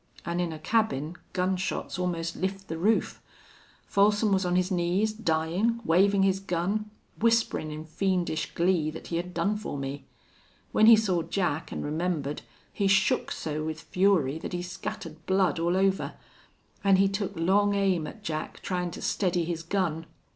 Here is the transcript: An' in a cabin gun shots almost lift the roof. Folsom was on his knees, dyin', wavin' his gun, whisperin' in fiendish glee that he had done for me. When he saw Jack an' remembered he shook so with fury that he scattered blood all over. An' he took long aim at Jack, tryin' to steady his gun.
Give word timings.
An' 0.25 0.39
in 0.39 0.51
a 0.51 0.57
cabin 0.57 1.15
gun 1.31 1.55
shots 1.57 1.99
almost 1.99 2.35
lift 2.35 2.69
the 2.69 2.77
roof. 2.79 3.21
Folsom 3.85 4.31
was 4.31 4.45
on 4.47 4.55
his 4.55 4.71
knees, 4.71 5.13
dyin', 5.13 5.79
wavin' 5.85 6.23
his 6.23 6.39
gun, 6.39 6.89
whisperin' 7.19 7.69
in 7.69 7.85
fiendish 7.85 8.55
glee 8.55 8.89
that 8.89 9.09
he 9.09 9.17
had 9.17 9.31
done 9.31 9.57
for 9.57 9.77
me. 9.77 10.05
When 10.71 10.87
he 10.87 10.95
saw 10.95 11.21
Jack 11.21 11.71
an' 11.71 11.83
remembered 11.83 12.41
he 12.73 12.87
shook 12.87 13.31
so 13.31 13.63
with 13.63 13.79
fury 13.81 14.39
that 14.39 14.53
he 14.53 14.63
scattered 14.63 15.23
blood 15.27 15.59
all 15.59 15.77
over. 15.77 16.15
An' 16.83 16.95
he 16.95 17.07
took 17.07 17.33
long 17.35 17.75
aim 17.75 18.07
at 18.07 18.23
Jack, 18.23 18.61
tryin' 18.63 18.89
to 18.89 19.03
steady 19.03 19.43
his 19.45 19.61
gun. 19.61 20.07